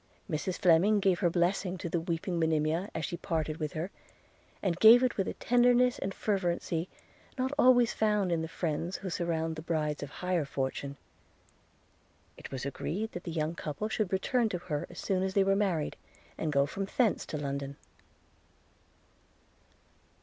–Mrs 0.31 0.57
Fleming 0.57 0.99
gave 0.99 1.19
her 1.19 1.29
blessing 1.29 1.77
to 1.77 1.87
the 1.87 1.99
weeping 1.99 2.39
Monimia 2.39 2.89
as 2.95 3.05
she 3.05 3.17
parted 3.17 3.57
with 3.57 3.73
her, 3.73 3.91
and 4.63 4.79
gave 4.79 5.03
it 5.03 5.15
with 5.15 5.27
a 5.27 5.35
tenderness 5.35 5.99
and 5.99 6.11
fervency 6.11 6.89
not 7.37 7.53
always 7.59 7.93
found 7.93 8.31
in 8.31 8.41
the 8.41 8.47
friends 8.47 8.95
who 8.97 9.11
surround 9.11 9.55
the 9.55 9.61
brides 9.61 10.01
of 10.01 10.09
higher 10.09 10.43
fortune.– 10.43 10.97
It 12.39 12.49
was 12.51 12.65
agreed 12.65 13.11
that 13.11 13.25
the 13.25 13.31
young 13.31 13.53
couple 13.53 13.89
should 13.89 14.11
return 14.11 14.49
to 14.49 14.57
her 14.57 14.87
as 14.89 14.97
soon 14.97 15.21
as 15.21 15.35
they 15.35 15.43
were 15.43 15.55
married, 15.55 15.97
and 16.35 16.51
go 16.51 16.65
from 16.65 16.87
thence 16.97 17.23
to 17.27 17.37
London. 17.37 17.77